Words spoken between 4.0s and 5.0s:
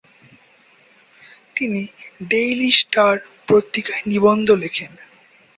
নিবন্ধ লেখেন।